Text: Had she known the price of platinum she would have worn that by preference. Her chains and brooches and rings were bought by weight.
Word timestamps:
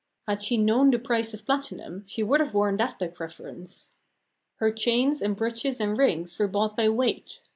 Had 0.27 0.41
she 0.41 0.57
known 0.57 0.89
the 0.89 0.97
price 0.97 1.31
of 1.31 1.45
platinum 1.45 2.05
she 2.07 2.23
would 2.23 2.39
have 2.39 2.55
worn 2.55 2.77
that 2.77 2.97
by 2.97 3.05
preference. 3.05 3.91
Her 4.55 4.71
chains 4.71 5.21
and 5.21 5.35
brooches 5.35 5.79
and 5.79 5.95
rings 5.95 6.39
were 6.39 6.47
bought 6.47 6.75
by 6.75 6.89
weight. 6.89 7.39